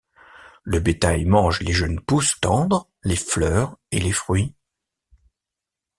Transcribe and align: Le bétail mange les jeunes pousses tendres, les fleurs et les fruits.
Le 0.63 0.79
bétail 0.79 1.25
mange 1.25 1.59
les 1.61 1.73
jeunes 1.73 1.99
pousses 1.99 2.39
tendres, 2.39 2.89
les 3.03 3.15
fleurs 3.15 3.77
et 3.91 3.99
les 3.99 4.11
fruits. 4.11 4.55